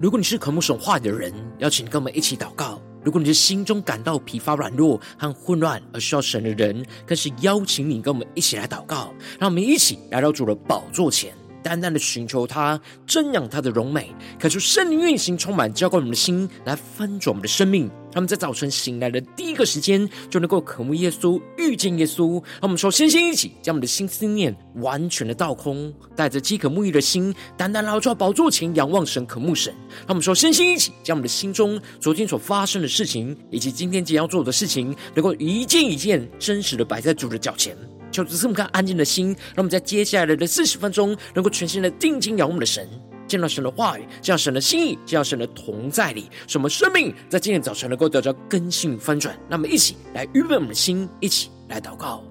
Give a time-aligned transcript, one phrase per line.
[0.00, 9.12] 如果你是渴慕神话的人，邀请跟我们一起祷告；如果你是心中感到疲乏、软弱和混乱而需要神的人，更是邀请你跟我们一起来祷告。
[9.38, 11.34] 让我们一起来到主的宝座前。
[11.62, 17.90] 单单的寻求他，瞻仰他的荣美，渴求圣灵运行，充满浇灌我们的心，来翻转我们的生命。
[18.12, 22.32] 他们在早晨醒来的第一个时间，就能够渴慕耶稣，遇见耶稣。
[22.32, 29.72] 让我们说，先先一起将我们的心思念完全的倒空，带着饥渴沐浴的心，单单来到宝座前仰望神，渴慕神。
[30.00, 37.76] 让我们说，先先一起将我们的心中昨天所发生的事情，以及今天即将要做的事情，能够一件一件真实的摆在主的脚前。
[38.10, 42.88] 求主赐我们安静的心，让我们在接下来的四十分钟，能够全心的定睛仰望我们的神，
[43.26, 49.38] 见到神的话语，见到神的心意，见到神的同在里，使我们生命在今天早晨能够得到更新翻转。
[49.48, 52.29] 那么，一起来预备我们的心，一起来祷告。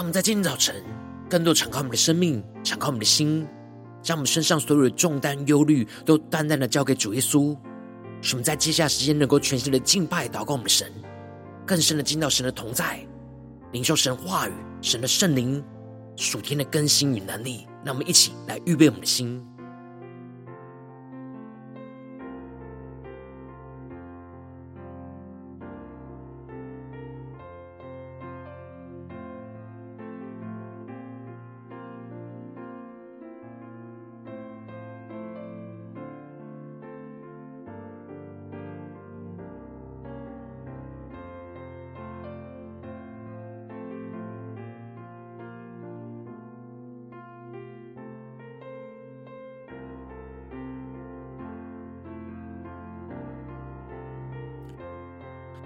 [0.00, 0.82] 让我们在今天早晨，
[1.28, 3.46] 更多敞开我们的生命，敞开我们的心，
[4.00, 7.54] 将我们身上所有的重担、忧虑，都淡淡的交给主耶稣。
[8.22, 10.90] 使我们在接下来时间，能够全新的敬拜、祷告我们的神，
[11.66, 12.98] 更深的进到神的同在，
[13.72, 15.62] 领受神话语、神的圣灵
[16.16, 17.66] 属天的更新与能力。
[17.84, 19.46] 让我们一起来预备我们的心。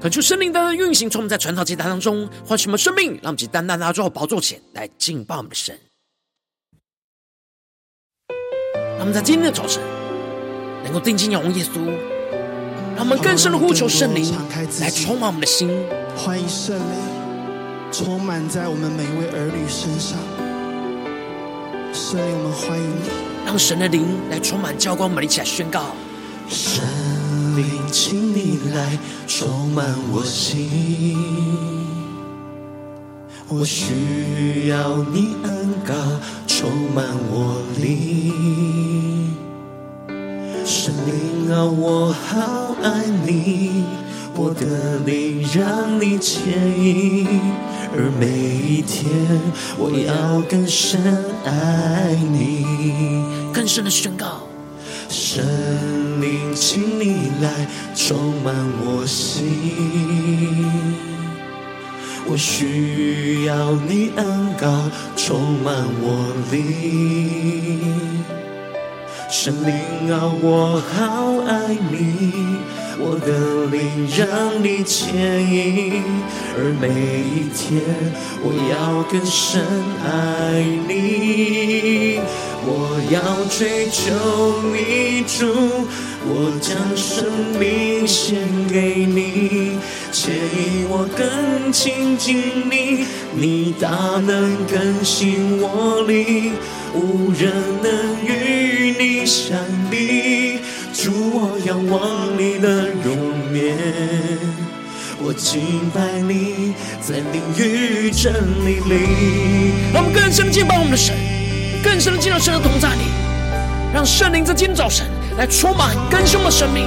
[0.04, 5.74] 恳求圣灵的运行，从我们在传道祭坛当中唤醒我们生命，让我们去单单拿到宝座前来敬拜我们的神。
[8.98, 9.82] 让我们在今天的早晨
[10.82, 11.86] 能够定睛仰望耶稣，
[12.94, 14.30] 让我们更深的呼求圣灵
[14.82, 15.70] 来充满我们的心。
[16.14, 20.18] 欢迎圣灵充满在我们每一位儿女身上。
[21.94, 25.96] 圣灵，我们欢迎你，让神的灵来充满教官我们，一起来宣告。
[26.46, 27.13] 神。
[27.56, 31.16] 灵，请你来充满我心，
[33.48, 35.94] 我需要你恩膏
[36.46, 39.34] 充满我灵。
[40.64, 43.84] 神灵啊，我好爱你，
[44.34, 47.40] 我的灵让你牵引，
[47.94, 49.06] 而每一天
[49.78, 51.00] 我要更深
[51.44, 52.64] 爱你，
[53.52, 54.48] 更深的宣告。
[55.08, 56.03] 圣灵，
[56.54, 58.54] 请你来充满
[58.84, 59.44] 我心，
[62.26, 68.14] 我需要你恩膏充满我灵。
[69.28, 69.72] 神灵
[70.12, 72.32] 啊，我好爱你，
[72.98, 75.14] 我的灵让你牵
[75.52, 76.02] 引，
[76.56, 77.82] 而每一天
[78.42, 79.62] 我要更深
[80.04, 82.20] 爱你。
[82.66, 84.14] 我要追求
[84.72, 85.86] 你，主，
[86.24, 87.26] 我将生
[87.58, 88.38] 命献
[88.72, 89.76] 给你，
[90.10, 92.40] 牵引我更亲近
[92.70, 93.88] 你，你大
[94.24, 96.52] 能更新我灵，
[96.94, 99.58] 无人能与你相
[99.90, 100.60] 比。
[100.94, 103.76] 主，我仰望你的容颜，
[105.18, 108.32] 我敬拜你，在灵与真
[108.64, 109.72] 理里。
[109.92, 111.12] 让我们更深敬拜我们的神。
[111.82, 113.02] 更深的进入神的同在里，
[113.92, 115.04] 让圣灵在今天早晨
[115.36, 116.84] 来充满更新的生命，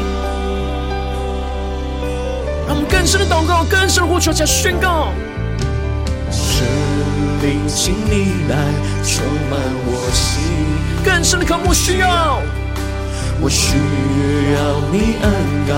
[2.65, 5.09] 让我们更深的祷告，更深的呼求，加宣告。
[6.31, 6.65] 圣
[7.43, 8.55] 灵，请你来
[9.03, 10.41] 充满我心，
[11.03, 12.41] 更深的渴慕需要，
[13.39, 13.77] 我需
[14.53, 14.57] 要
[14.91, 15.25] 你恩
[15.67, 15.71] 膏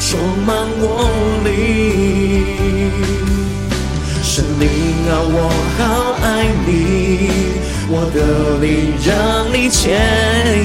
[0.00, 1.08] 充满我
[1.44, 1.48] 灵。
[4.22, 4.64] 圣灵
[5.08, 5.38] 啊，我
[5.78, 5.82] 好
[6.22, 6.26] 爱
[6.66, 6.68] 你。
[7.86, 8.18] 我的
[8.64, 8.66] 灵
[9.04, 9.12] 让
[9.52, 9.92] 你牵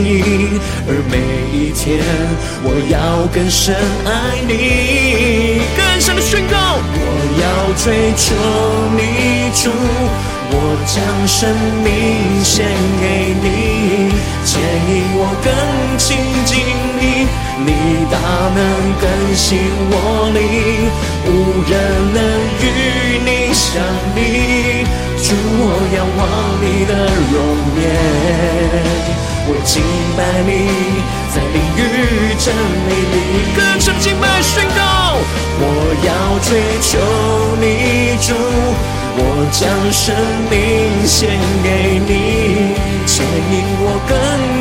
[0.03, 0.57] 引，
[0.87, 1.13] 而每
[1.51, 1.99] 一天
[2.63, 3.75] 我要更深
[4.05, 6.79] 爱你，更深的宣告。
[6.95, 6.97] 我
[7.37, 7.45] 要
[7.75, 8.25] 追求
[8.95, 9.69] 你主，
[10.51, 10.55] 我
[10.85, 10.97] 将
[11.27, 11.49] 生
[11.83, 12.65] 命献
[12.99, 14.09] 给你，
[14.43, 14.59] 牵
[14.89, 15.47] 引我更
[15.97, 16.07] 亲
[16.45, 16.51] 近
[16.97, 17.27] 你，
[17.65, 17.69] 你
[18.09, 18.17] 大
[18.55, 18.57] 能
[18.99, 19.05] 更
[19.35, 19.59] 新
[19.91, 19.93] 我
[20.33, 20.39] 灵，
[21.25, 21.29] 无
[21.69, 21.71] 人
[22.13, 22.17] 能
[22.61, 22.65] 与
[23.23, 23.69] 你相
[24.15, 24.17] 比。
[25.21, 25.63] 主，我
[25.93, 26.21] 仰望
[26.61, 26.93] 你的
[27.29, 27.35] 容
[27.77, 27.81] 颜。
[29.51, 29.81] 我敬
[30.17, 30.49] 拜你，
[31.33, 31.79] 在灵与
[32.39, 32.45] 真
[32.87, 33.15] 理里，
[33.55, 34.79] 更深敬拜宣告。
[35.61, 35.63] 我
[36.05, 36.09] 要
[36.47, 36.49] 追
[36.81, 36.91] 求
[37.59, 38.33] 你，主，
[39.15, 39.21] 我
[39.51, 40.15] 将生
[40.49, 40.53] 命
[41.05, 41.29] 献
[41.63, 42.11] 给你，
[43.05, 44.13] 牵引我更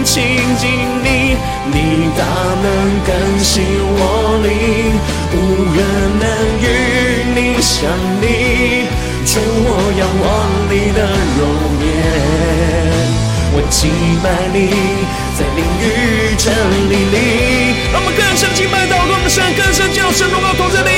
[0.04, 0.14] 亲
[0.56, 0.64] 近
[1.04, 1.36] 你，
[1.72, 1.76] 你
[2.16, 2.22] 大
[2.62, 2.66] 能
[3.04, 3.10] 更
[3.42, 3.62] 新
[3.98, 4.00] 我
[4.42, 4.48] 灵，
[5.32, 5.36] 无
[5.76, 5.78] 人
[6.18, 6.26] 能
[6.62, 6.66] 与
[7.34, 7.76] 你相
[8.20, 8.24] 比。
[9.26, 9.68] 主，我
[9.98, 10.26] 仰望
[10.70, 10.98] 你的
[11.36, 11.40] 容
[11.84, 11.86] 颜。
[13.50, 13.90] 我敬
[14.22, 14.56] 拜你，
[15.36, 16.46] 在灵与真
[16.88, 17.16] 理里。
[17.92, 20.90] 让我们更深敬拜祷告的神，更深叫神荣耀同在里，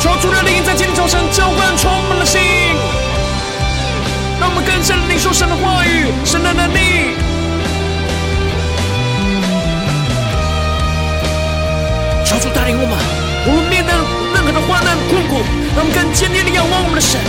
[0.00, 1.87] 求主的灵在今天早晨浇灌充满了心。
[1.87, 1.87] 让我
[4.58, 7.14] 们更深领受神的话语，神的能力。
[12.24, 12.98] 求主带领我们，
[13.46, 13.94] 我们面对
[14.34, 15.38] 任何的患难困苦，
[15.76, 17.20] 让我们更坚定的仰望我们的神，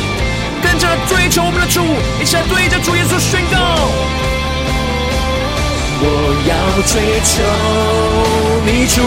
[0.64, 1.86] 更加追求我们的主，
[2.20, 3.58] 一起来对着主耶稣宣告。
[6.02, 6.08] 我
[6.50, 7.46] 要追求
[8.66, 9.06] 你主，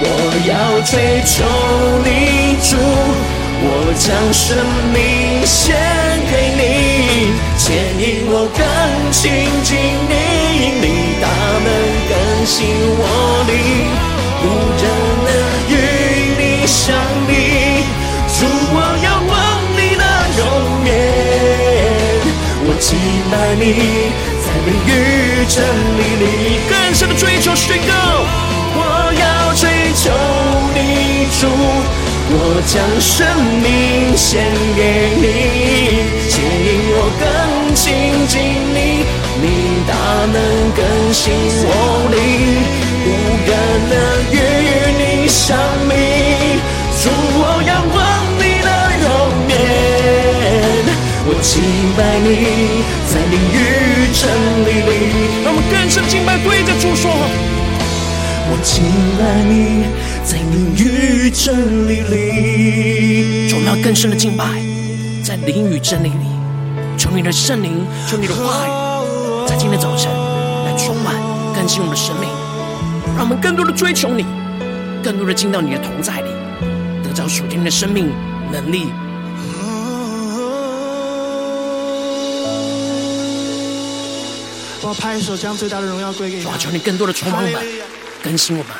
[0.00, 0.06] 我
[0.46, 1.42] 要追求
[2.06, 2.78] 你主，
[3.66, 4.60] 我将生
[4.92, 5.74] 命献
[6.30, 6.62] 给你，
[7.56, 7.64] 牵
[7.98, 8.60] 引我更
[9.10, 9.22] 亲
[9.64, 9.72] 近
[10.06, 10.12] 你，
[10.84, 11.24] 你大
[11.64, 11.68] 能
[12.10, 12.12] 更
[12.44, 12.68] 新
[13.00, 13.02] 我
[13.48, 13.52] 灵，
[14.44, 14.46] 无
[14.76, 14.84] 人
[15.24, 15.28] 能
[15.70, 15.72] 与
[16.36, 16.92] 你相
[17.26, 17.30] 比。
[18.36, 18.44] 主，
[18.74, 19.32] 我要望
[19.72, 20.04] 你的
[20.36, 20.40] 容
[20.84, 20.92] 颜，
[22.66, 22.86] 我敬
[23.30, 23.62] 拜你。
[24.64, 25.56] 灵与真
[25.98, 26.24] 理里，
[26.70, 27.92] 更深的追求宣告。
[28.76, 28.80] 我
[29.12, 30.10] 要追求
[30.72, 30.78] 你
[31.38, 31.48] 主，
[32.36, 33.24] 我将生
[33.62, 34.42] 命献
[34.74, 34.82] 给
[35.22, 35.24] 你，
[36.28, 37.22] 牵引我更
[37.76, 38.34] 亲近
[38.74, 39.06] 你，
[39.40, 39.44] 你
[39.86, 39.94] 大
[40.34, 40.36] 能
[40.74, 40.82] 更
[41.12, 41.22] 新
[41.62, 41.70] 我
[42.10, 42.18] 灵，
[43.06, 43.08] 无
[43.46, 43.50] 人
[43.88, 43.94] 能
[44.34, 44.36] 与
[44.98, 45.56] 你相
[45.88, 45.92] 比。
[47.02, 47.04] 主，
[47.38, 48.02] 我仰望
[48.34, 49.06] 你的容
[49.48, 49.54] 颜，
[51.26, 51.52] 我敬
[51.96, 52.82] 拜你。
[53.06, 54.22] 在灵与真
[54.66, 54.90] 理里，
[55.44, 57.12] 让我们更深敬拜，对着主说：
[58.50, 58.82] 我敬
[59.18, 59.86] 拜你，
[60.24, 63.48] 在灵与真理里。
[63.48, 64.44] 求要更深的敬拜，
[65.22, 66.26] 在灵与真理里。
[66.96, 68.70] 求你的圣灵，求你的话语，
[69.46, 70.10] 在今天早晨
[70.64, 71.14] 来充满
[71.54, 72.28] 更新我们的生命，
[73.16, 74.24] 让我们更多的追求你，
[75.02, 76.30] 更多的进到你的同在里，
[77.02, 78.10] 得着属天的生命
[78.50, 78.86] 能力。
[84.80, 86.44] 我要拍手，将最大的荣耀归给你。
[86.58, 87.62] 求你更多的充满我们，
[88.22, 88.72] 更新我们，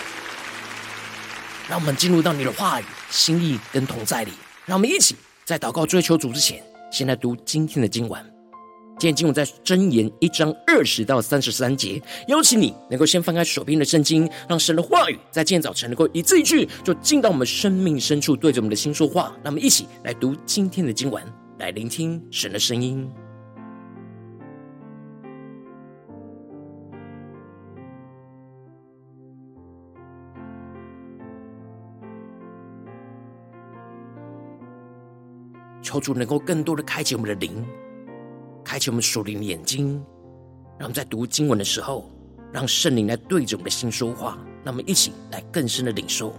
[1.68, 4.32] 让我们进入到你的话语、心意跟同在里。
[4.66, 8.22] 让我们一起在祷告追求主之前，先来读今天的经文。
[8.96, 12.00] 今天经文在箴言一章二十到三十三节。
[12.28, 19.34] 邀请你能够先翻开手边的圣经，让神的话语在今天早晨能够一字一句，就进到我们生命深处，对着我们的心说话。
[19.42, 21.22] 让我们一起来读今天的经文，
[21.58, 23.10] 来聆听神的声音。
[35.84, 37.62] 求主能够更多的开启我们的灵，
[38.64, 40.02] 开启我们属灵的眼睛，
[40.78, 42.10] 让我们在读经文的时候，
[42.50, 46.34] 让圣灵来对着我们的心说话，让我们一起来更深的领受。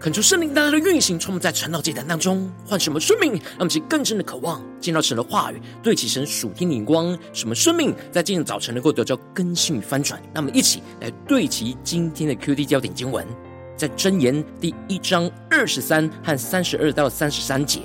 [0.00, 7.16] 恳求圣灵大大的运行，充满在传道祭坛当中，唤什么生命，让我们更深的渴望见到神的话语，对齐神属天的眼光。
[7.34, 10.18] 什么生命在今天早晨能够得到更新与翻转？
[10.32, 13.26] 那么一起来对齐今天的 QD 焦点经文，
[13.76, 17.80] 在箴言第一章二十三和三十二到三十三节：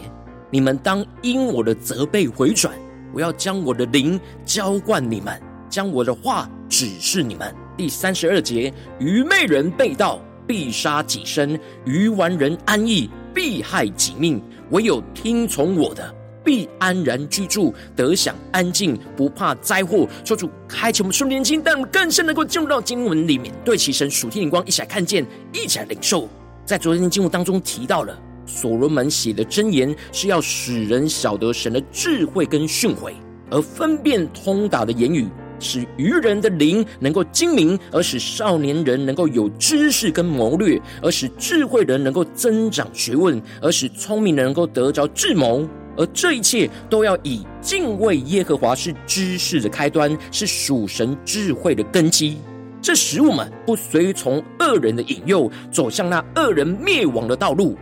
[0.49, 2.73] 你们当因我的责备回转，
[3.13, 5.37] 我要将我的灵浇灌你们，
[5.69, 7.53] 将我的话指示你们。
[7.75, 10.21] 第三十二节：愚昧人被道。
[10.47, 14.41] 必杀己身，愚顽人安逸，必害己命。
[14.71, 20.07] 唯有听从我的，必安然居住，得享安静，不怕灾祸。
[20.23, 26.27] 求主开启我们属灵眼睛，让我们更深能够进入到经文里面，对齐神属天眼光，一起来看见，一起来领受。
[26.65, 33.13] 在昨天的经文当中提到了，所罗门写的箴言是要使人晓得神的智慧跟训诲，
[33.51, 35.27] 而分辨通达的言语。
[35.65, 45.67] 使愚人的灵能够精明，而使少年人能够有知识跟谋略，而使智慧人能够增长学问，而使聪明人能够得着智谋。
[45.97, 52.37] 而这一切都要以敬畏耶和华是知识的开端，是属神智慧的根基。
[52.81, 57.75] 这使我们不随从恶人的引诱，走向那恶人灭亡的道路。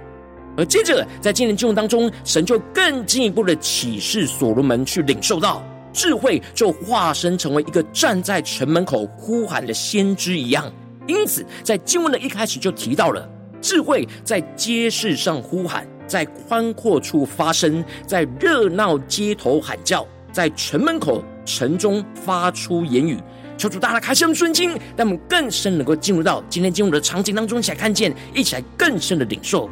[0.55, 5.63] 而接着在今天经文当中，神就更进一步的启示所罗门去领受到。
[5.93, 10.69] 智慧就化身成为一个站在城门口呼喊的先知一样，
[11.07, 13.29] 因此在经文的一开始就提到了
[13.61, 23.17] 智慧在街市上呼喊，在宽阔处发声，在热闹街头喊叫，在城门口城中发出言语。
[23.55, 29.69] 求主大大开圣顺经，让我们更深能够进入到今天经文的场景当中，一起来看见，一起来更深的领受。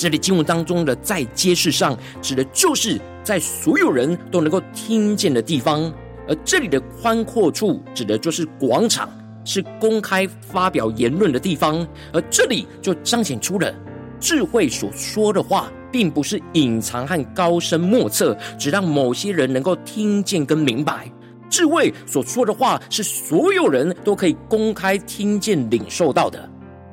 [0.00, 5.92] 这里经文当中的在街市上，指的就是在所有人都能够听见的地方；
[6.26, 9.10] 而这里的宽阔处，指的就是广场，
[9.44, 11.86] 是公开发表言论的地方。
[12.14, 13.70] 而这里就彰显出了
[14.18, 21.12] 智慧所说的话，并不是隐藏和高深莫测，只让某些人能够听见跟明白。
[21.50, 26.48] 智慧所说的话，是所有人都可以公开听见、领受到的。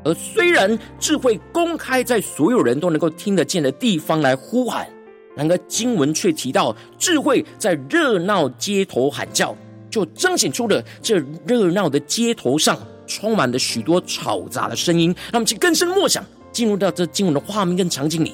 [0.08, 4.88] 而虽然智慧公开在所有人都能够听得见的地方来呼喊，
[5.36, 9.54] 然而经文却提到智慧在热闹街头喊叫，
[9.90, 15.14] 就彰显出了这热闹的街头上充满了许多嘈杂的声音。
[15.34, 16.24] 让我们去更深默想，
[16.54, 18.32] 进入到这经文的画面跟场景里。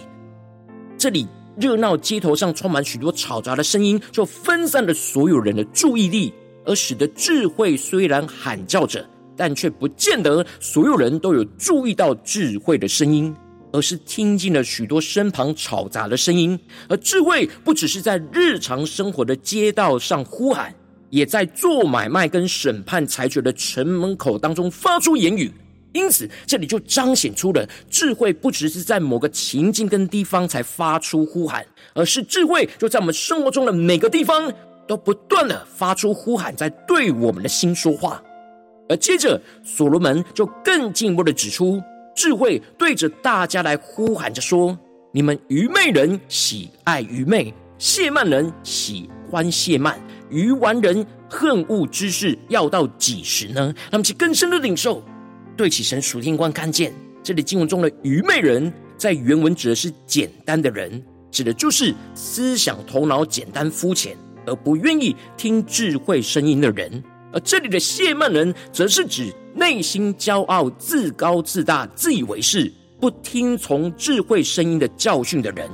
[0.95, 1.27] 这里
[1.57, 6.31] 热闹街头上充满许多嘈杂的声音，就分散了所有人的注意力，
[6.65, 9.03] 而使得智慧虽然喊叫着。
[9.35, 13.35] 但却不见得所有人都有注意到智慧的声音，
[13.71, 16.59] 而是听见了许多身旁吵杂的声音。
[16.87, 20.73] 而智慧不只是在日常生活的街道上呼喊，
[21.09, 25.51] 也在做买卖跟审判裁决的城门口当中发出言语。
[25.93, 31.63] 因此，这里就彰显出了智慧不只是在某个情境跟地方才发出呼喊，
[31.93, 34.51] 而是智慧就在我们生活中的每个地方
[34.87, 38.22] 都不断的发出呼喊，在对我们的心说话。
[38.93, 41.81] 而接着，所罗门就更进一步的指出，
[42.15, 44.77] 智慧对着大家来呼喊着说
[45.11, 55.03] ：“你们愚昧人喜爱愚昧，亵慢人喜欢亵慢，愚顽人恨恶知识，要到几时呢？”让我们去更深的领受，
[55.57, 67.03] 对起神属天光看见，这里经文中的愚昧人，在原文指的是简单的人，指的就是思想头脑简单肤浅，而不愿意听智慧声音的人。
[67.33, 75.67] 而这里的亵慢人，则是指内心骄傲、自高自大、自以为是、不听从智慧声音的教训的人；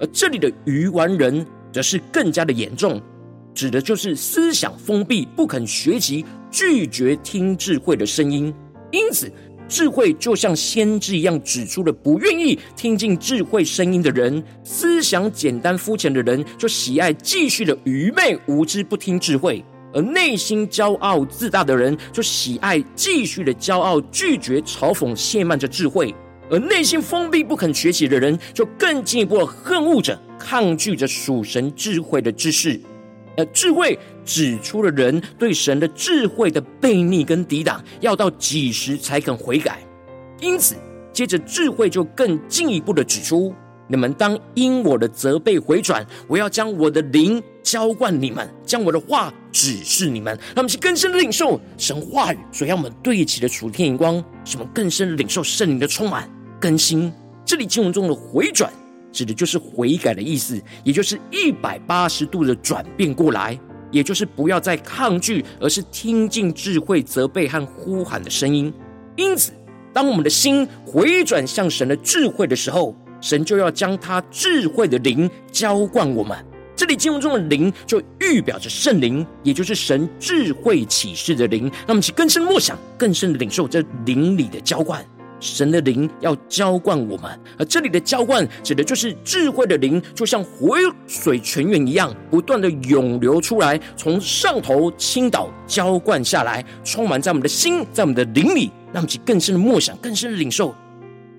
[0.00, 3.00] 而这里的愚顽人，则是更加的严重，
[3.54, 8.52] 指的就是思想封闭、不肯学习、拒绝听智慧的声音。
[8.90, 9.32] 因此，
[9.68, 19.64] 智慧就像先知一样，指出了不愿意听进智慧声音的人；思想简单肤浅的人，就喜爱继续的愚昧无知，不听智慧。
[19.94, 26.12] 而内心骄傲自大的人，就喜爱继续的骄傲，拒绝嘲讽亵慢着智慧；
[26.50, 32.80] 而内心封闭不肯学习的人，就更进一步的恨恶着、抗拒着属神智慧的知识。
[33.36, 39.78] 而智慧指出了人对神的智慧的悖逆跟抵挡，要到几时才肯悔改？
[40.40, 40.76] 因此，
[41.12, 43.54] 接着智慧就更进一步的指出。
[43.86, 57.12] 你们当因我的责备回转，我要将我的灵浇灌你们，将我的话指示你们，让我们去更深的领受神话语所要我们对齐的属天眼光，使我们更深的领受圣灵的充满更新。
[57.44, 58.72] 这里经文中的回转，
[59.12, 63.58] 指的就是悔改的意思，也就是一百八十度的转变过来，
[63.90, 68.72] 也就是不要再抗拒，而是听进智慧责备和呼喊的声音。
[69.16, 69.52] 因此，
[69.92, 76.36] 当我们的心回转向神的智慧的时候，神就要将他智慧的灵浇灌我们。
[76.76, 81.72] 这里经文中的灵，就预表着圣灵，也就是神智慧启示的灵。
[81.86, 85.02] 那么，其更深的默想，更深的领受这灵里的浇灌。
[85.40, 90.76] 神的灵要浇灌我们，而这里的浇灌指的就是智慧的灵，就像活
[91.06, 98.70] 水泉源一样，不断的涌流出来，从上头倾倒浇灌下来，充满在我们的心，在我们的灵里。
[98.92, 100.74] 让我们去更深的默想，更深的领受，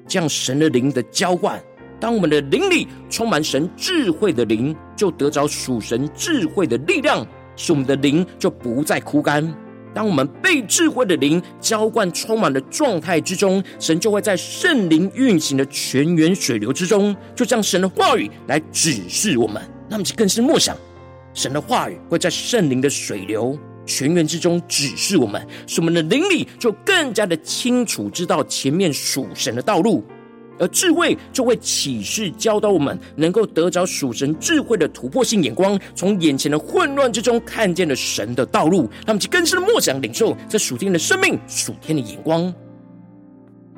[0.07, 1.61] 这样神的灵的浇灌。
[1.99, 9.53] 当我们的灵里充满神智慧的灵，就得着属神智慧的力量，使我们的灵就不再枯干。
[9.93, 19.61] 当我们被智慧的灵浇灌充满的状态之中，神就会在圣灵运行的泉源水流之中，就将神的话语来指示我们。
[19.87, 20.75] 那么就更是默想，
[21.33, 30.03] 神的话语会在圣灵的水流泉源之中指示我们，使我们的灵里就更加的清楚知道前面属神的道路。
[30.57, 42.53] 而智慧就会启示教导我们，能够得着属神智慧的突破性眼光，从眼前的混乱之中看见了神的道路，让我们去更深的默想领受这属天的生命、属天的眼光。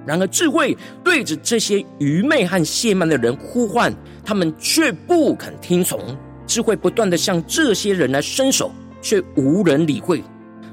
[0.05, 5.99] 然而，智慧对着这些愚昧和懈慢的人呼唤，他们却不肯听从。
[6.45, 10.23] 智慧不断的向这些人来伸手，却无人理会，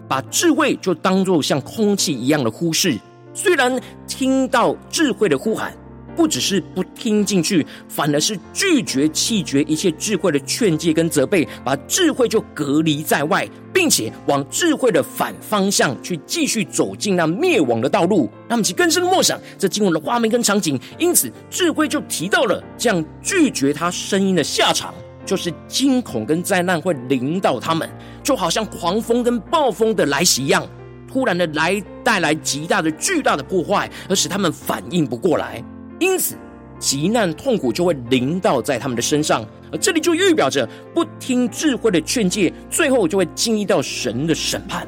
[0.07, 2.97] 把智慧就当作像空气一样的忽视。
[3.33, 5.75] 虽然听到智慧的呼喊。
[6.17, 18.31] 不只是不听进去，反而是拒绝弃绝一切智慧的劝诫跟责备，把智慧就隔离在外，并且往智慧的反方向去继续走进那灭亡的道路。
[18.49, 24.95] 那么其更深的默想这经文的画面跟场景，因此智慧就提到了这样拒绝他声音的下场，
[25.27, 27.89] 就是惊恐跟灾难会临到他们，
[28.23, 30.67] 就好像狂风跟暴风的来袭一样，
[31.11, 35.63] 突然的来带来极大的巨大的破坏，而使他们反应不过来。
[35.99, 36.35] 因此，
[36.79, 44.87] 急难痛苦就会临到在他们的身上，而这里就预表着不听智慧的劝诫，最后就会经历到神的审判。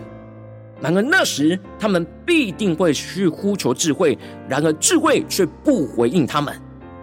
[0.80, 6.54] 然而那时，他们必定会去呼求智慧，然而智慧却不回应他们，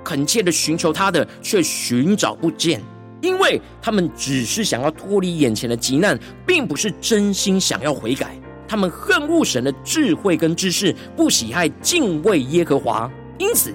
[0.03, 2.79] 恳切的寻求他的却寻找不见，
[3.19, 8.37] 因为他们只是想要脱离眼前的急难，并不是真心想要悔改。
[8.67, 13.73] 他们恨恶神的智慧跟知识，不喜爱敬畏耶和华，因此。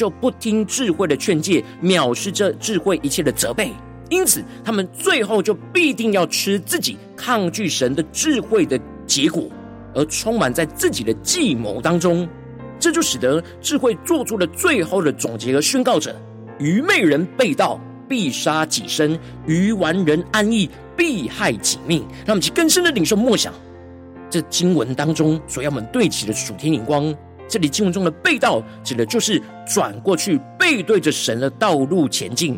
[0.00, 3.70] 就不听智慧的劝诫，藐视这智慧一切的责备，
[4.08, 9.44] 因此他们最后就必定要吃自己抗拒神的智慧的结果，
[9.94, 12.26] 而充满在自己的计谋当中。
[12.78, 16.18] 这就使得智慧做出了最后的总结和宣告者：
[16.58, 19.14] 愚昧人背道，必杀己身；
[19.46, 22.00] 愚顽人安逸，必害己命。
[22.24, 23.52] 让我们去更深的领受默想
[24.30, 27.14] 这经文当中所要我们对齐的主天眼光。
[27.50, 32.54] 这里经文中的背道，指的就是转过去背对着神的道路前进；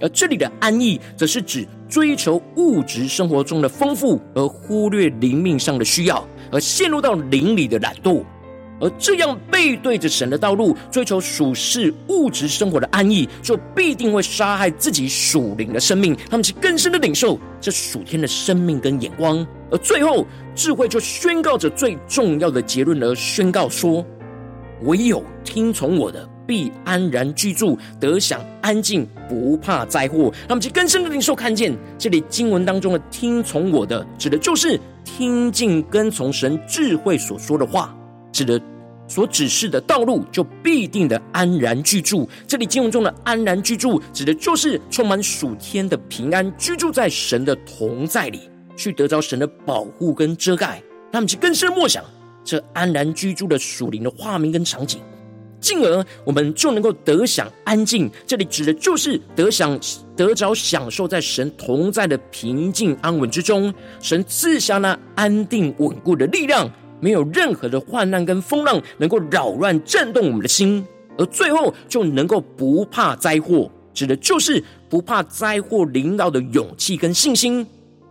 [0.00, 8.22] 而这里的安逸，则是指追求物质生活中的丰富，而忽略灵命上的需要，而陷入到灵里的懒惰。
[8.78, 16.16] 而这样背对着神的道路，追求属世物质生活的安逸，就必定会杀害自己属灵的生命。
[16.30, 19.44] 他们是更深的领受这属天的生命跟眼光。
[19.70, 24.06] 而最后，智慧就宣告着最重要的结论，而宣告说。
[24.82, 30.32] 唯有听从我的，必安然居住，得享安静，不怕灾祸。
[30.42, 37.96] 让我们去更深的领受，看见这里经文当中的“听从我的”，指的就是听进跟从神智慧所说的话，
[38.30, 38.60] 指的
[39.08, 42.28] 所指示的道路，就必定的安然居住。
[42.46, 50.82] 这里经文中的安然居住，指的就是充满属天的平安，居住在神的同在里，去得着神的保护跟遮盖。
[51.12, 52.04] 让我们去更深默想。
[52.46, 55.00] 这安然居住的属灵的画面跟场景，
[55.60, 58.08] 进而我们就能够得享安静。
[58.24, 59.78] 这里指的就是得享
[60.16, 63.74] 得着享受在神同在的平静安稳之中。
[64.00, 70.86] 神赐下那安定稳固的力量，没有任何的患难跟风浪能够扰乱震动我们的心，
[71.18, 73.68] 而最后就能够不怕灾祸。
[73.92, 77.66] 指的就是不怕灾祸临到的勇气跟信心。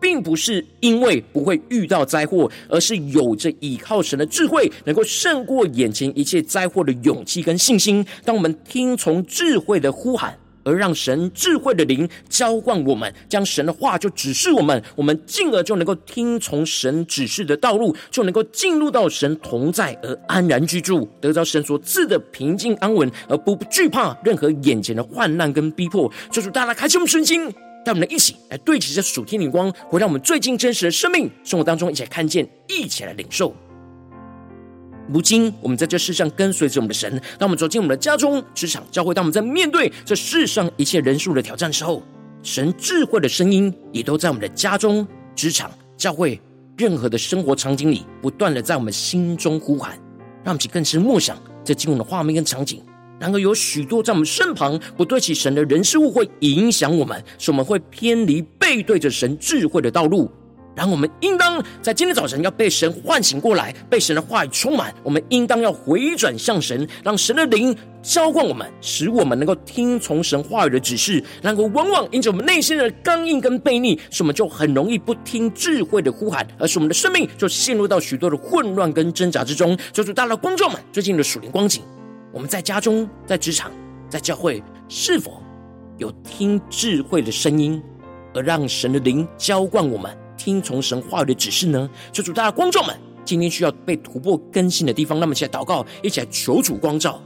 [0.05, 8.05] 并不是因为不会遇到灾祸，而是有着倚靠神的智慧，能够胜过眼前一切灾祸的勇气跟信心。
[8.23, 26.11] 当我们听从智慧的呼喊，而让神智慧的灵浇灌我们，将神的话就指示我们，我们进而就能够听从神指示的道路，就能够进入到神同在而安然居住，得到神所赐的平静安稳，而不惧怕任何眼前的患难跟逼迫。
[26.29, 27.51] 就是大家开启我们顺心。
[27.85, 33.55] 让我们一起来对齐这属天灵光，回到我们最近真实的生命生活当中，一起来看见，一起来领受。
[35.07, 42.01] 如今我们在这世上跟随着我们的神，当我们走进我们的家中、职场、教会，当我们在面对这世上一切人数的挑战的时候，
[42.41, 46.41] 神智慧的声音也都在我们的家中、职场、教会
[46.75, 49.91] 任何的生活场景里，不断的在我们心中呼喊，
[50.43, 52.81] 让我们去更深默想这经文的画面跟场景。
[53.19, 60.29] 然而，有许多在我们身旁不对起神的人事物，会影响我们，使我们会偏离背对着神智慧的道路。
[60.75, 64.93] 然后，我们应当在今天早晨要被神唤醒过来，被神的话语充满。
[65.03, 67.73] 我们应当要回转向神，让神的灵
[68.03, 71.23] 浇灌我们，使我们能够听从神话语的指示。
[71.41, 79.77] 然后，往往因着我们内心的刚硬跟悖逆，使我们就很容易不听智慧的呼喊，而使我们的生命就陷入到许多的混乱跟挣扎之中。
[79.93, 81.81] 求主大大光照们最近的属灵光景。
[82.35, 83.71] 我们在家中、在职场、
[84.09, 85.41] 在教会，是否
[85.97, 87.81] 有听智慧的声音，
[88.33, 91.89] 而让神的灵浇灌我们，听从神话语的指示呢？
[92.11, 92.93] 求主，大家观众们，
[93.23, 97.21] 今天需要被突破更新的地方，那么一起来祷告，一起来求主光照。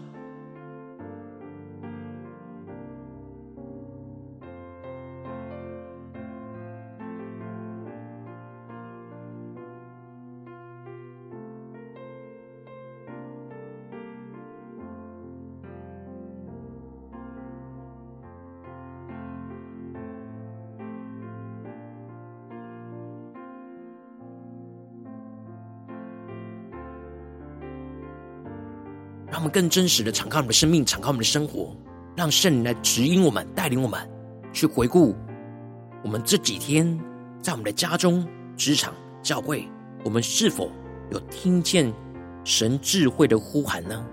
[29.39, 31.73] 让我们更真实的敞开我们的生命，敞开我们的生活，
[32.13, 33.97] 让圣灵来指引我们、带领我们
[34.51, 35.15] 去回顾
[36.03, 36.99] 我们这几天
[37.41, 39.65] 在我们的家中、职场、教会，
[40.03, 40.69] 我们是否
[41.09, 41.89] 有听见
[42.43, 44.05] 神智慧的呼喊呢？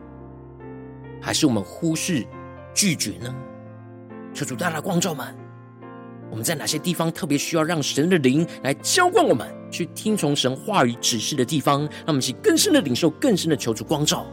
[1.20, 2.24] 还是我们忽视、
[2.72, 3.34] 拒绝呢？
[4.32, 5.34] 求主大大光照们，
[6.30, 14.24] 我们在哪些地方特别需要让神的灵来浇灌我们，去听从神话语指示的地方，让我们去更深的领受、更深的求主光照。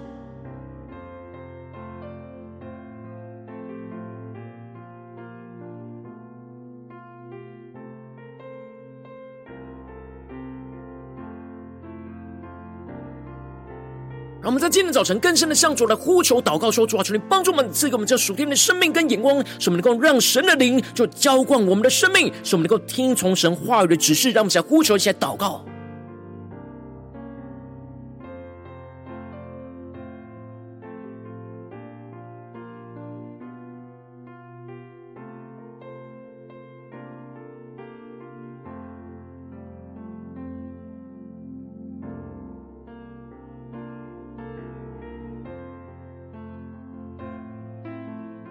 [14.44, 24.32] 让我们在今天早晨更深的向主来呼求祷告说：主啊，求你帮助我们，赐给我们这属天的生命跟眼光，使我们能够让神的灵就浇灌我们的生命，使我们能够听从神话语的指示。
[24.32, 25.64] 让我们一起来呼求，一起来祷告。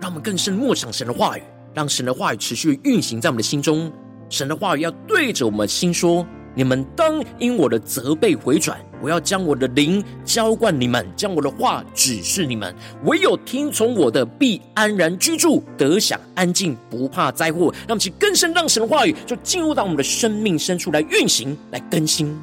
[0.03, 3.89] 让我们更深默想神的话语，让神的话语持续运行在我们的心中。
[4.29, 12.75] 神的话语要对着我们心说：“你们当因我的责备回转，我要将我的灵浇灌你们，将我的话指示你们。
[13.05, 22.37] 唯有听从我的，必安然居住，得享安静，不怕灾祸。”让我们去更深，让神的话语就进入到我们的生命深处来运行，来更新。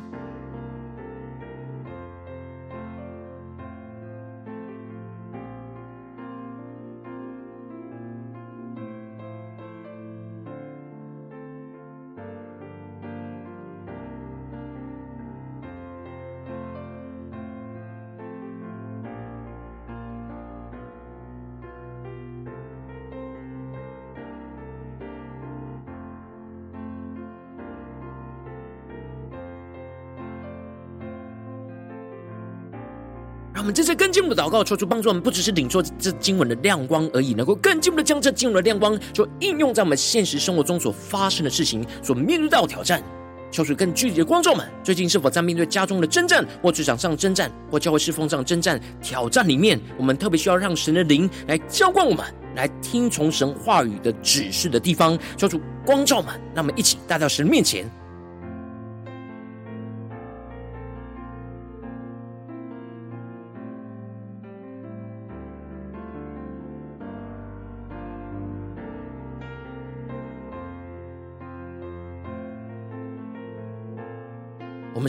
[33.90, 43.02] 这更进一步的祷告，求主帮助我们，不只是领受这经文的亮光而已，能够更进一步的将这经文的亮光，就应用在我们现实生活中所发生的事情，所面对到的挑战。
[43.50, 52.24] 求主更具体的光照们，最近是否在面对家中的征战，或职场上征战，或教会侍奉上征战挑战里面，我们特别需要让神的灵来浇灌我们，
[52.56, 55.18] 来听从神话语的指示的地方。
[55.36, 57.90] 求主光照们，让我们一起带到神面前。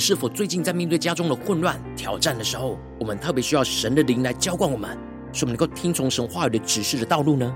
[0.01, 4.97] 是否最近在面对家中的混乱挑战的时候，我们特别需要神的灵来浇灌我们，
[5.33, 7.55] 使我们能够听从神话语的指示的道路呢？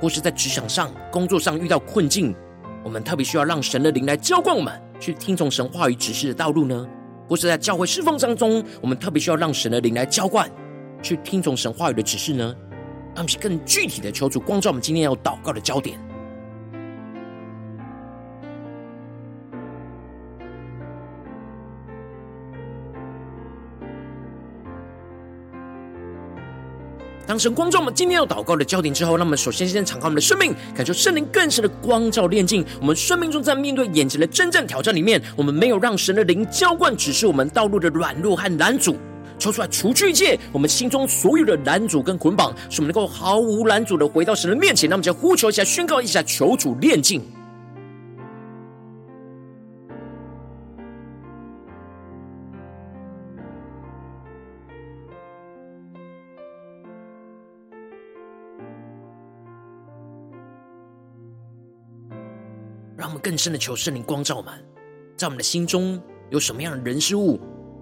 [0.00, 2.34] 或是在职场上、工作上遇到困境，
[2.84, 6.86] 我们特别需要让神的灵来浇灌我们，去听从神话语指示的道路呢？
[7.28, 10.50] 或是在教会侍奉当中，我们特别需要让神的灵来浇灌，
[11.02, 12.54] 去听从神话语的指示呢？
[13.14, 15.98] 让我们更具体的求主光照我们今天要祷告的焦点。
[27.30, 32.66] 当神光照我们今天要祷告的焦点之后，那么首先先敞开我们的生命，感受圣灵更深的光照炼净。
[32.80, 38.96] 我们生命中在面对眼前的真正挑战里面，我们没有让神的灵浇灌只是我们道路的软弱和拦阻，
[39.38, 44.90] 抽出来除去一切我们心中所有的拦阻跟捆绑，使我们能够毫无拦阻的回到神的面前。
[44.90, 47.22] 那我们就呼求一下，宣告一下，求主炼净。
[63.00, 64.52] 让我们更深的求圣灵光照们，
[65.16, 67.40] 在我们的心中有什么样的人事物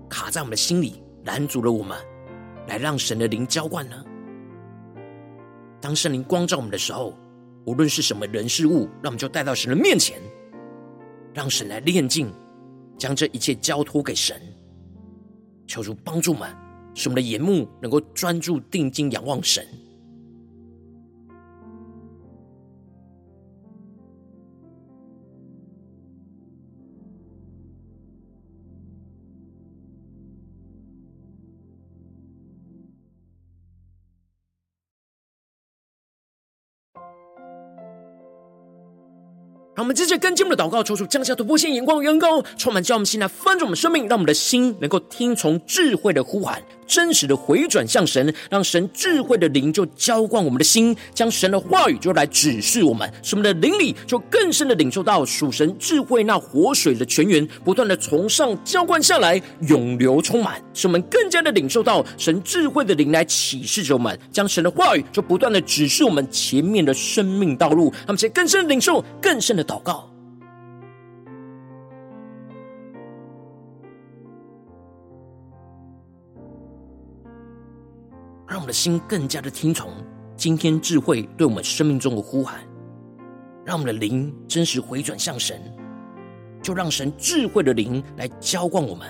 [0.09, 1.99] 卡在我们的心里，拦阻了我们，
[2.69, 3.97] 来让神的灵浇灌呢？
[5.81, 7.19] 当圣灵光照我们的时候，
[7.67, 10.21] 无论是什么人事物，让我们就带到神的面前，
[11.35, 12.33] 让神来炼净，
[12.97, 14.41] 将这一切交托给神，
[15.67, 16.49] 求主帮助们，
[16.95, 19.67] 使我们的眼目能够专注定睛仰望神。
[39.99, 70.08] just 着跟进我们的祷告，求主降下突破性眼光，远高充满，叫我们心来翻转我们生命，让我们的心能够听从智慧的呼喊，真实的回转向神，让神智慧的灵就浇灌我们的心，将神的话语就来指示我们，使我们的灵里就更深的领受到属神智慧那活水的泉源，不断的从上浇灌下来，涌流充满，使我们更加的领受到神智慧的灵来启示着我们，将神的话语就不断的指示我们前面的生命道路，让我们更深的领受，更深的祷告，
[78.49, 79.93] 让我们的心更加的听从
[80.35, 82.61] 今天智慧对我们生命中的呼喊，
[83.63, 85.61] 让我们的灵真实回转向神，
[86.63, 89.07] 就让神智慧的灵来浇灌我们，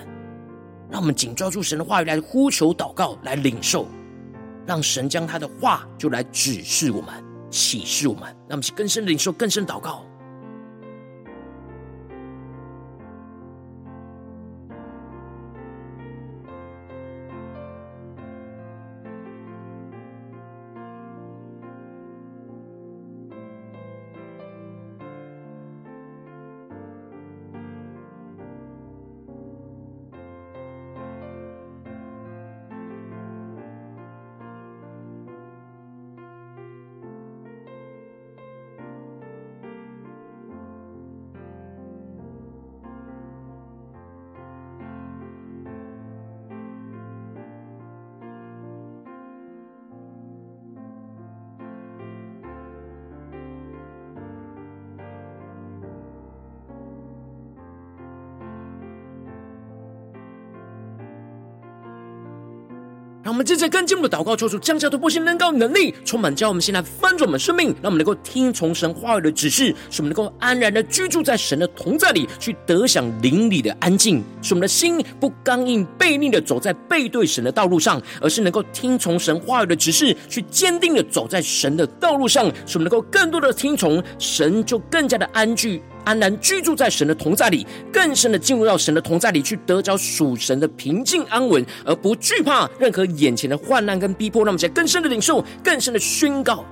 [0.89, 3.87] 让我们紧抓住神的话语来呼求祷告，来领受，
[4.65, 7.13] 让神将他的话就来指示我们、
[7.49, 10.03] 启示我们，让我们去更深的领受、更深祷告。
[63.39, 85.81] 我们接着跟进我们的祷告，求主降下突破性能高能力，充满，教我们现在翻转我们生命，让我们能够听从神话语的指示，使我们能够安然的居住在神的同在里，去得享灵里的安静，使我们的心不刚硬悖逆的走在背对神的道路上，而是能够听从神话语的指示，去坚定的走在神的道路上，使我们能够更多的听从神，就更加的安居。
[86.09, 94.43] 安然居住在神的同在里，更深的进入到神的同在里，去得着属神的平静安稳，而不惧怕任何眼前的患难跟逼迫。
[94.43, 96.65] 让我们在更深的领受，更深的宣告。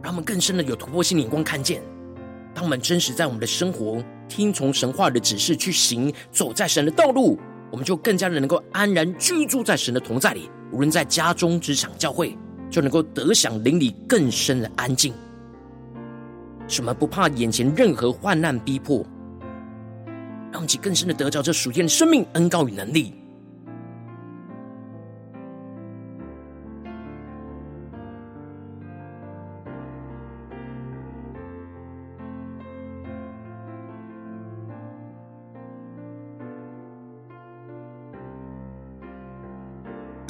[0.00, 1.82] 让我们更深的有突破性眼光，看见。
[2.54, 7.38] 当我们真实在我们的生活听从神话的指示去行，走在神的道路，
[7.70, 10.48] 我们就更加的能够安然居住在神的同在里。
[10.70, 12.36] 无论在家中、职场、教会，
[12.70, 15.12] 就能够得享邻里更深的安静。
[16.66, 19.04] 什么不怕眼前任何患难逼迫，
[20.50, 23.14] 让我们更深的得着这属天的生命恩膏与能力。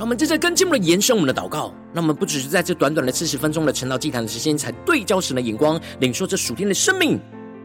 [0.04, 7.18] 我们正在更进一步的延伸我们的祷告，那我们不只是在这短短的四十分钟的晨祷祭坛的时间，才对焦神的眼光，领受这属天的生命，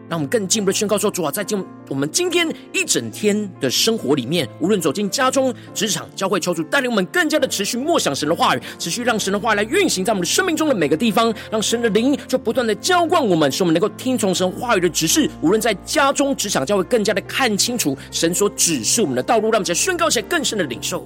[0.08, 15.30] 让我们更进一步的宣告说：主啊，在今我们今天一整天的生活里面，无论走进家中、职场、教会，求主带领我们更加的持续默想神的话语，持续让神的话语来运行在我们的生命中的每个地方，让神的灵就不断的浇灌我们，使我们能够听从神话语的指示。
[15.42, 21.06] 无论在家中、职场、教会，更加的看清楚神所指示我们的道路，让我们在宣告起来更深的领受。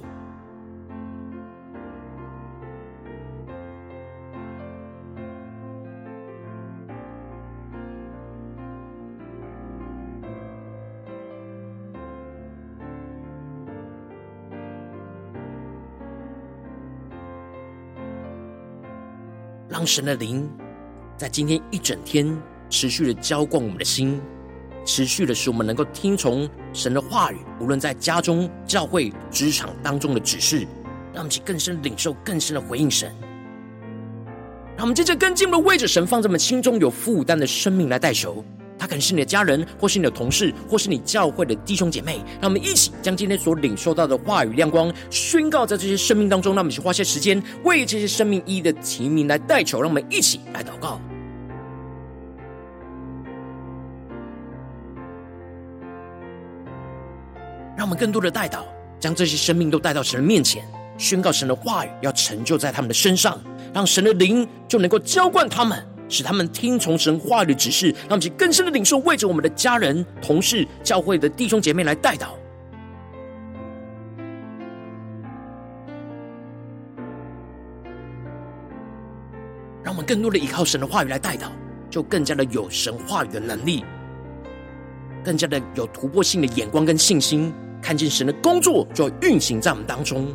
[19.86, 20.48] 神的灵
[21.16, 22.36] 在今天一整天
[22.68, 24.20] 持续的浇灌我们的心，
[24.84, 30.66] 持续的使我们能够听从神的话语，无论在家中、教会、职场当中的指示，
[31.12, 33.14] 让我们去更深领受、更深的回应神。
[34.76, 38.44] 让我们接着跟进一步为着神放在我们心中有负担的生命来代求。
[38.78, 42.20] 他可能是你的家人，或是你的同事，或是你教会的弟兄姐妹。
[42.40, 46.54] 让我们一起将今天所领受到的话语亮光宣告在这些生命当中。
[46.54, 49.80] 让我们去花些时间为这些生命一一的提名来代求。
[49.80, 51.00] 让我们一起来祷告。
[57.76, 58.60] 让我们更多的代祷，
[59.00, 60.64] 将这些生命都带到神的面前，
[60.96, 63.38] 宣告神的话语要成就在他们的身上，
[63.72, 65.84] 让神的灵就能够浇灌他们。
[66.08, 72.28] 使他们听从神话语的指示，让我们更深的领受，为着我们的家人、同事、教会的弟兄姐妹来代祷，
[79.82, 81.48] 让我们更多的依靠神的话语来代祷，
[81.90, 83.84] 就更加的有神话语的能力，
[85.24, 90.34] 更加的有突破性的眼光跟信心，看见神的工作就运行在我们当中。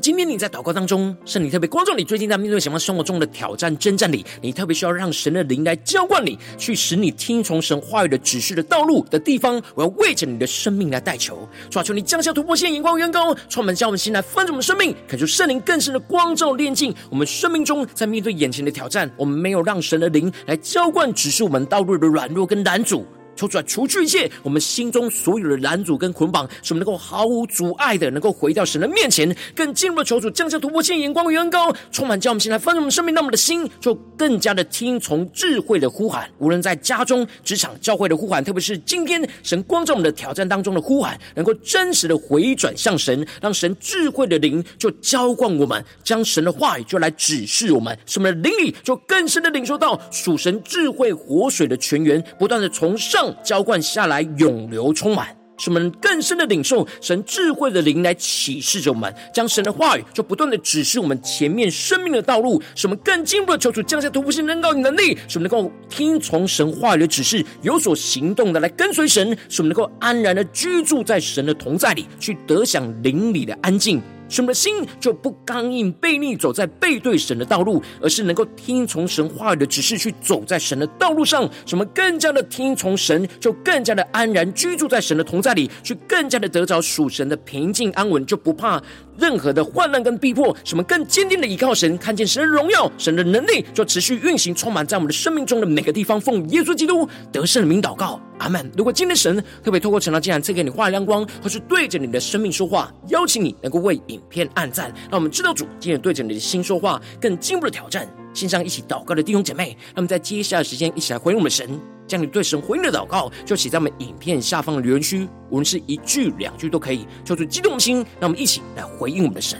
[0.00, 23.06] 今天你在祷告当中，圣灵特别光照你，最近在面对什么生活中的挑战征战里，你特别需要让神的灵来浇灌你，去使你听从神话语的指示的道路的地方，我要为着你的生命来代求，求求你降下突破性眼光，远高，充满将我们心来翻转我们生命，恳求圣灵更深的光照炼净我们生命中，在面对眼前的挑战，我们没有让神的灵来浇灌指示我们道路的软弱跟拦阻。
[23.36, 36.28] 求主来除去一切我们心中所有的拦阻跟捆绑，使我们能够毫无阻碍的能够回到神的面前，更进一步的求主降下突破性眼光与恩膏，充满叫我们心来翻转我们生命，让我们的心就更加的听从智慧的呼喊。
[36.38, 53.25] 无论在家中、职场、教会的呼喊，特别是今天神光照我们的挑战当中的呼喊，能够真实的回转向神，让神智慧的灵就浇灌我们，将神的话语就来指示我们，使我们的灵里就更深的领受到属神智慧活水的泉源，不断的从上。
[53.42, 74.02] 浇灌下来，涌流充满，使我们更深的领受神智慧的灵来启示着我们，将神的话语就不断的指示我们前面生命的道路，使我们更进一步的求主降下突破性能高的能力，使我们能够听从神话语的指示，有所行动的来跟随神，使我们能够安然的居住在神的同在里，去得享灵里的安静。
[74.28, 81.48] 什么的心就不刚硬背逆，走在背对神的道路，而是能够听从神话语的指示，去走在神的道路上。
[81.64, 88.82] 什么更加的听从神，就更加的安然居住在神的同在里，去更加的得着属神的平静安稳，就不怕
[89.18, 90.56] 任何的患难跟逼迫。
[90.64, 96.20] 什么更坚定的依靠神，看见神的荣耀，神的能力就持续运行，充满在我们的生命中的每个地方。
[96.20, 98.70] 奉耶稣基督得胜的名祷告，阿门。
[98.76, 108.08] 如果今天神特别透过晨祷竟然赐给你话语亮光，或是对着你的生命说话，邀请你能够为影片按赞，让我们知道主今天对着你的心说话，更进一步的挑战。
[108.36, 119.58] 线上一起祷告的弟兄姐妹，那么在接下来的时间，一起来回应我们的神，将你对神回应的祷告，就写在我们影片下方的留言区，无论是一句两句都可以，求出激动的心，让我们一起来回应我们的神，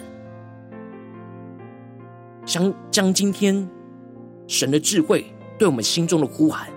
[2.45, 3.66] 将将今天
[4.47, 5.24] 神的智慧
[5.59, 6.68] 对我们心中的呼喊，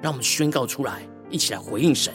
[0.00, 2.12] 让我们宣告出来，一起来回应神。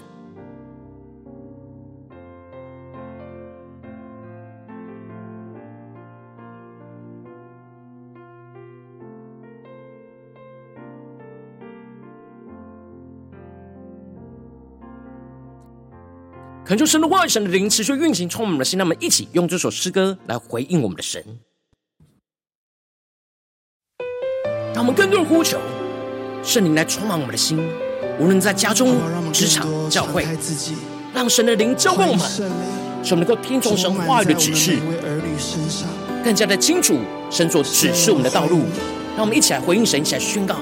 [16.68, 18.78] 恳求神的话语、神的灵持续运行，充满我们的心。
[18.78, 21.24] 让我们一起用这首诗歌来回应我们的神，
[24.74, 25.58] 让我们更多的呼求
[26.44, 27.58] 圣灵来充满我们的心。
[28.20, 28.98] 无论在家中、
[29.32, 30.28] 职场、教会，
[31.14, 32.28] 让神的灵浇灌我们，
[33.02, 34.78] 使我们能够听从神话语的指示，
[36.22, 37.00] 更加的清楚
[37.32, 38.64] 神所指示我们的道路。
[39.16, 40.58] 让我们一起来回应神，一起来宣告：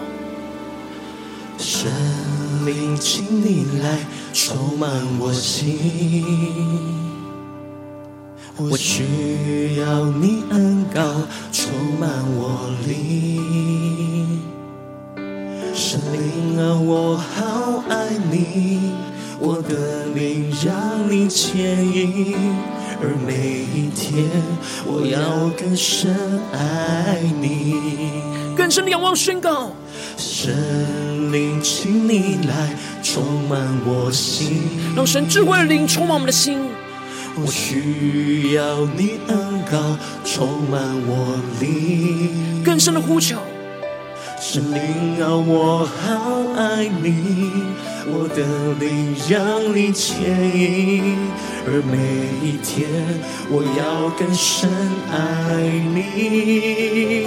[1.57, 1.91] 神
[2.65, 3.99] 灵，请你来
[4.33, 4.89] 充满
[5.19, 5.77] 我心。
[8.57, 11.01] 我需要你恩膏
[11.51, 14.41] 充满我灵，
[15.73, 18.93] 神灵啊，我好爱你，
[19.39, 22.33] 我的灵让你牵引，
[23.01, 24.25] 而每一天
[24.85, 26.15] 我要更深
[26.53, 27.75] 爱你。
[28.55, 29.71] 更深的仰望宣告，
[30.17, 34.61] 神灵，请你来充满我心，
[34.95, 36.59] 让神智慧的灵充满我们的心。
[37.35, 39.37] 我需要你恩
[39.69, 43.37] 膏充满我灵，更深的呼求，
[44.47, 44.79] 神灵
[45.23, 47.51] 啊，我好爱你，
[48.05, 48.45] 我的
[48.79, 50.21] 灵让你牵
[50.55, 51.17] 引，
[51.65, 51.97] 而每
[52.47, 52.87] 一天
[53.49, 54.69] 我要更深
[55.11, 55.17] 爱
[55.95, 57.25] 你，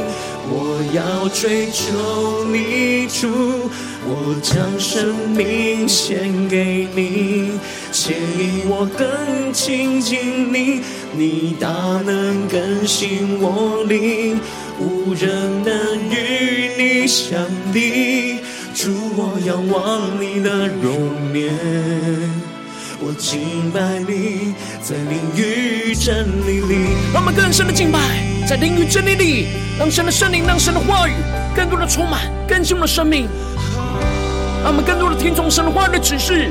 [0.49, 3.69] 我要追求你主，
[4.07, 7.59] 我将生命献给你。
[7.91, 10.83] 牵引我更亲近你，
[11.17, 11.69] 你大
[12.07, 14.39] 能更新我灵，
[14.81, 15.75] 无人能
[16.11, 17.39] 与你相
[17.73, 18.39] 比。
[18.75, 21.53] 主，我仰望你的容颜，
[23.01, 26.95] 我敬拜你，在灵与真理里。
[27.13, 27.99] 让我们更深的敬拜，
[28.47, 29.47] 在灵与真理里，
[29.79, 31.13] 让神的圣灵，让神的话语
[31.57, 33.27] 更多的充满更新我们的生命，
[34.63, 36.51] 让我们更多的听从神的话语的指示。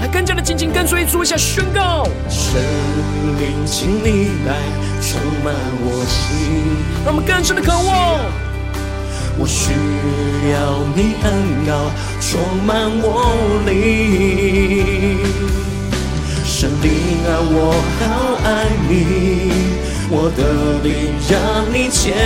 [0.00, 2.08] 来更加的紧紧跟随，做一下宣告。
[2.30, 2.62] 神
[3.40, 4.56] 灵，请你来
[5.00, 8.20] 充满我心，让我们更深的渴望。
[9.38, 9.72] 我需
[10.50, 11.26] 要你恩
[11.66, 11.70] 膏
[12.20, 13.30] 充满我
[13.66, 15.18] 灵。
[16.44, 16.90] 神灵
[17.24, 18.04] 啊，我好
[18.44, 18.46] 爱
[18.88, 18.92] 你。
[20.10, 20.40] 我的
[20.82, 20.90] 灵
[21.28, 21.36] 让
[21.70, 22.16] 你牵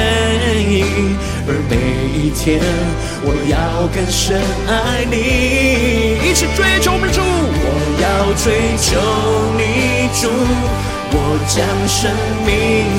[0.71, 1.17] 引，
[1.49, 1.75] 而每
[2.17, 2.63] 一天
[3.25, 5.17] 我要更深爱你。
[6.23, 7.67] 一起追求我们主，我
[8.01, 8.89] 要追求
[9.59, 10.31] 你主，
[11.15, 12.11] 我将生
[12.47, 12.51] 命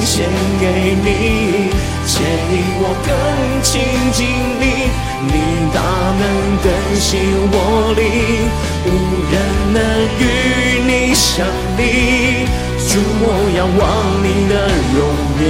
[0.05, 0.29] 献
[0.61, 0.63] 给
[1.01, 1.07] 你，
[2.05, 3.09] 牵引我更
[3.63, 3.71] 亲
[4.11, 4.21] 近
[4.59, 4.63] 你，
[5.25, 5.33] 你
[5.73, 5.81] 大
[6.19, 6.21] 能
[6.61, 7.09] 更新
[7.51, 7.55] 我
[7.97, 8.01] 灵，
[8.85, 8.87] 无
[9.31, 9.35] 人
[9.73, 9.77] 能
[10.19, 10.21] 与
[10.85, 11.33] 你相
[11.75, 12.45] 比。
[12.87, 13.25] 主，我
[13.57, 13.81] 仰望
[14.21, 14.53] 你的
[14.93, 14.97] 容
[15.41, 15.43] 颜，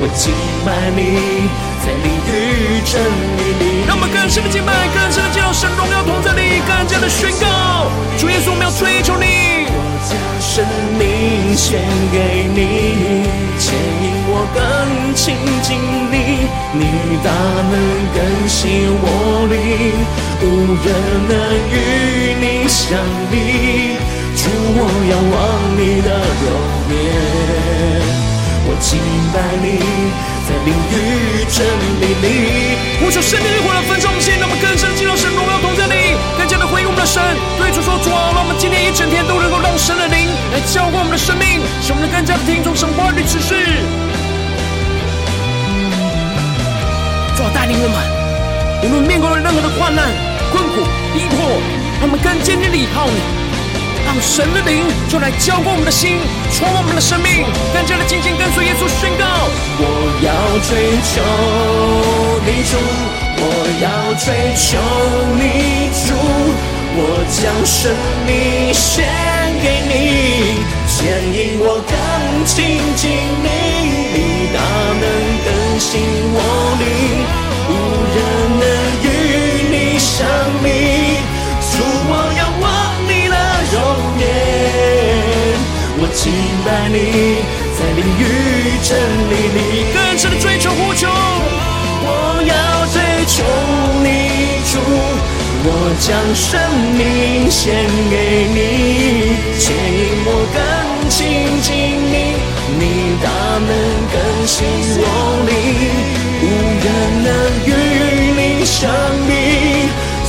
[0.00, 0.22] 我敬
[0.66, 0.98] 拜你，
[1.80, 2.30] 在灵与
[2.84, 2.92] 真
[3.38, 3.69] 理里。
[4.12, 7.90] 更深的敬拜，更深的进入神荣耀同在里，更加的宣告。
[8.18, 10.64] 主耶稣，我们要追求你，我将生
[10.98, 11.80] 命献
[12.12, 13.24] 给你，
[13.58, 15.78] 牵引我更亲近
[16.10, 16.82] 你，你
[17.24, 17.30] 大
[17.70, 17.74] 能
[18.14, 19.04] 更新我
[19.48, 19.54] 灵，
[20.42, 20.44] 无
[20.84, 20.86] 人
[21.28, 21.32] 能
[21.70, 21.74] 与
[22.40, 22.98] 你相
[23.30, 23.96] 比。
[24.36, 24.78] 主，我
[25.10, 25.36] 仰望
[25.76, 26.08] 你的
[26.40, 26.48] 容
[26.90, 26.94] 颜，
[28.66, 28.88] 我敬
[29.32, 29.66] 拜你，
[30.50, 31.62] 在灵与真
[32.02, 32.26] 理里。
[32.98, 37.22] 呼求圣灵的火来焚烧我们心，让我们更深进入神荣耀同在里，更加的回应我们的神。
[37.56, 43.54] 对主说，主啊，让我们今天一整天都能够让神的灵来浇灌我们的生命，使我们能更加的听从神话语指示。
[47.38, 47.94] 主啊，带领我们，
[48.82, 50.10] 无论面对任何的患难、
[50.50, 50.82] 困苦、
[51.14, 51.46] 逼迫，
[52.02, 53.22] 让我们更坚定的依靠你。
[54.02, 56.18] 让神的灵就来浇灌我们的心，
[56.50, 59.39] 充满我们的生命，更加的紧紧跟随耶稣宣告。
[59.82, 59.84] 我
[60.20, 60.28] 要
[60.68, 60.70] 追
[61.08, 61.12] 求
[62.44, 62.76] 你主，
[63.40, 63.42] 我
[63.80, 63.84] 要
[64.20, 64.24] 追
[64.54, 64.68] 求
[65.40, 65.42] 你
[66.04, 66.12] 主，
[66.96, 67.00] 我
[67.32, 67.80] 将生
[68.26, 68.28] 命
[68.74, 69.08] 献
[69.62, 69.92] 给你，
[70.86, 70.98] 牵
[71.32, 71.92] 引我更
[72.44, 72.54] 亲
[72.96, 73.08] 近
[73.42, 73.48] 你，
[74.12, 74.16] 你
[74.52, 74.58] 大
[75.00, 75.04] 能
[75.46, 75.48] 更
[75.80, 75.88] 新
[76.34, 76.36] 我
[76.78, 76.84] 灵，
[77.70, 77.72] 无
[78.14, 78.18] 人
[78.60, 78.62] 能
[79.02, 79.06] 与
[79.70, 80.28] 你相
[80.62, 80.66] 比，
[81.72, 81.72] 主，
[82.06, 82.68] 我仰望
[83.08, 83.34] 你的
[83.72, 83.74] 容
[84.20, 84.22] 颜。
[86.02, 86.20] 我敬
[86.66, 86.96] 拜你，
[87.78, 88.22] 在灵与
[88.90, 91.06] 真理里更深的追求呼求。
[92.02, 92.52] 我要
[92.90, 93.44] 追求
[94.02, 94.72] 你主，
[95.62, 95.68] 我
[96.00, 96.50] 将生
[96.98, 98.14] 命献给
[98.50, 98.58] 你，
[99.60, 100.58] 牵引我更
[101.08, 101.14] 亲
[101.62, 101.70] 近
[102.10, 102.34] 你，
[102.80, 103.30] 你大
[103.62, 103.70] 能
[104.10, 104.66] 更新
[104.98, 105.06] 我
[105.46, 105.54] 灵，
[106.42, 106.44] 无
[106.82, 106.86] 人
[107.22, 107.28] 能
[107.70, 107.70] 与
[108.34, 108.90] 你相
[109.28, 109.30] 比，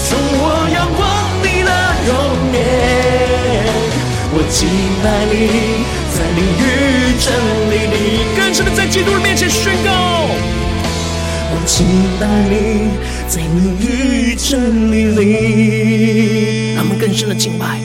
[0.06, 1.02] 从，我仰望
[1.42, 1.72] 你的
[2.06, 2.10] 容
[2.54, 2.56] 颜。
[4.34, 4.70] 我敬
[5.02, 5.34] 拜你，
[6.14, 6.64] 在灵与
[7.18, 7.26] 真
[7.72, 7.96] 理里，
[8.52, 10.28] 更深的在基督的面前宣告。
[11.54, 11.88] 我敬
[12.20, 12.92] 拜你，
[13.26, 17.80] 在灵与真理里，让我们更深的敬拜，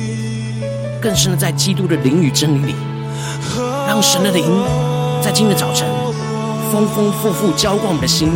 [1.01, 2.75] 更深的在基督的灵与真理里，
[3.87, 4.45] 让神的灵
[5.23, 5.87] 在今天早晨
[6.73, 8.29] 丰丰富富浇灌我们的心，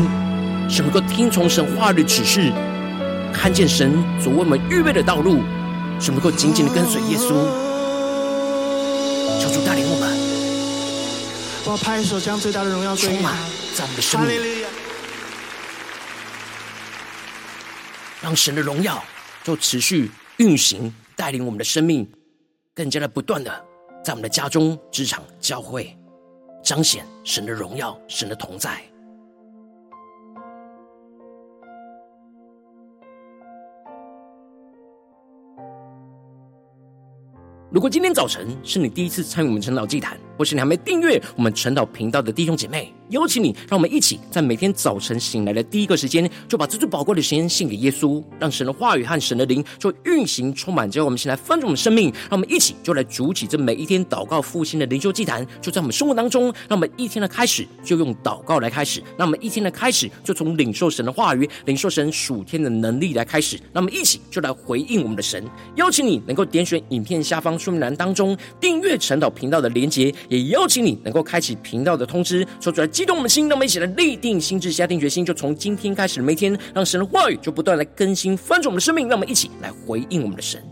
[0.68, 2.52] 使能够听从神话语的指示，
[3.32, 5.40] 看见神所为我们预备的道路。
[5.98, 7.34] 使我们能够紧紧的跟随耶稣。
[9.40, 10.09] 求主带领我们，
[11.70, 13.30] 我拍手，将最大的荣耀归给他。
[13.76, 14.66] 在我们的生命，
[18.20, 19.00] 让神的荣耀
[19.44, 22.10] 就持续运行，带领我们的生命，
[22.74, 23.64] 更加的不断的
[24.04, 25.96] 在我们的家中、职场、教会
[26.64, 28.82] 彰显神的荣耀、神的同在。
[37.72, 65.44] 如果今天早晨是你第一次参与我们晨祷祭坛，或是你还没订阅我们晨祷频道的弟兄姐妹，邀请你，让我们一起在每天早晨醒来的第一个时间，就把这最宝贵的时间献给耶稣，让神的话语和神的灵就运行充满，叫我们先来翻转我们生命，让我们一起就来筑起这每一天祷告复兴的灵修祭坛，就在我们生活当中，让我们一天的开始就用祷告来开始，让我们一天的开始就从领受神的话语、领受神属天的能力来开始，让我们一起就来回应我们的神。
[65.76, 80.62] 邀请你能够点选影片下方说明栏当中订阅晨祷频道的连结，也邀请你能够开启频道的通知，说出来激动我们的心，让我们一起来立定心智，下定决心，就从今天开始每一天，让神的话语就不断来更新翻转我们的生命，让我们一起来回应我们的神。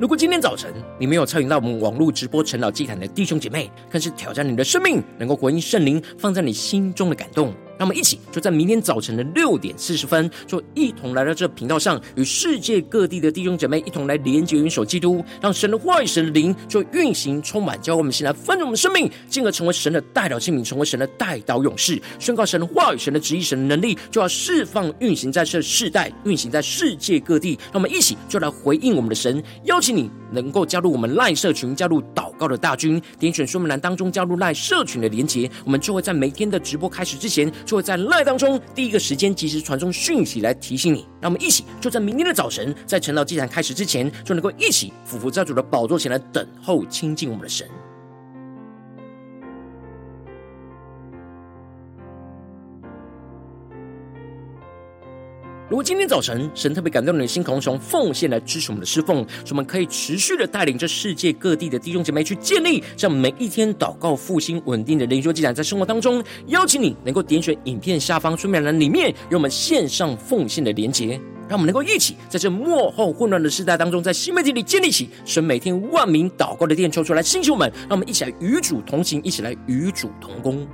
[0.00, 7.54] 如果今天早晨你没有参与到我们网络直播晨祷祭坛的弟兄姐妹，更是挑战你的生命，能够回应圣灵放在你心中的感动。
[7.78, 27.58] 让我们一起就在明天早晨的六点四十分，就一同来到这频道上，与世界各地的弟兄姐妹一同来连接、元首基督，让神的话语、神的灵就运行、充满，教我们先来分盛我们生命，进而成为神的代表器皿，成为神的代祷勇士，宣告神的话语、神的旨意、神的能力，就要释放、运行在这世代，运行在世界各地。
[27.72, 37.52] 让我们一起就来回应我们的神，邀请你能够加入我们赖社群，加入祷告的大军，点选说明栏当中加入赖社群的连接，我们就会在每天的直播开始之前。
[37.66, 47.68] 就会在 LINE 当中第一个时间及时传送讯息来提醒你，让我们一起就在明天的早晨，在晨祷祭坛开始之前，就能够一起俯伏在主的宝座前来等候亲近我们的神。
[55.68, 80.64] 如果今天早晨神特别感动你的心，渴望奉献来支持我们的侍奉，使我们可以持续的带领这世界各地的弟兄姐妹去建立这样每一天祷告复兴稳定的灵修祭坛，在生活当中邀请你能够点选影片下方说明栏里面有我们线上奉献的连结，让我们能够一起在这末后混乱的时代当中，在新媒体里建立起神每天万名祷告的殿，抽出来星球们，让我们一起来与主同行，一起来与主同工。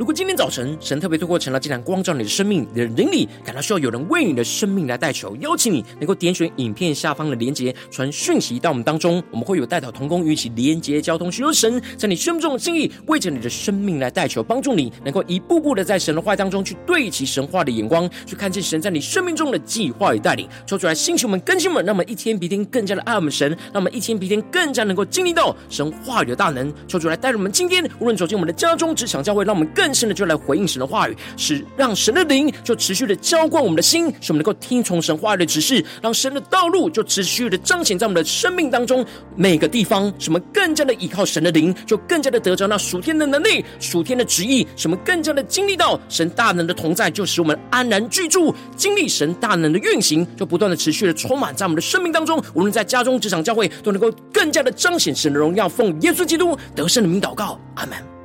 [0.00, 29.89] 如果今天早晨神特别透过成了这盏光照你的生命，你的灵里感到需要有人为你的生命来代求，邀请你能够点选影片下方的连结，传讯息到我们当中，我们会有代祷同工与其连结交通，寻求神在你生命中的心意，为着你的生命来代求，帮助你能够一步步的在神的话当中去对齐神话的眼光，去看见神在你生命中的计划与带领，抽出来星球们更新们，让我们一天比一天更加的爱我们神，让我们一天比一天更加能够经历到神话语的大能，抽出来带着我们今天无论走进我们的家中、职场、教会，让我们更。
[29.90, 52.40] 更深的就来回应神的话语，使让神的灵就持续的浇灌我们的心，使我们能够听从神话语的指示，让神的道路就持续的彰显在我们的生命当中每个地方，使我们更加的依靠神的灵，就更加的得着那属天的能力、属天的旨意，使我们更加的经历到神大能的同在，就使我们安然居住，经历神大能的运行，就不断的持续的充满在我们的生命当中。
[52.54, 55.68] 无论在家中、职场、教会，都能够更加的彰显神的荣耀。
[55.68, 58.19] 奉耶稣基督得胜的名祷告，阿门。